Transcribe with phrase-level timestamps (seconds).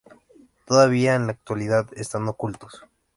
[0.65, 2.83] Todavía en la actualidad están ocultos.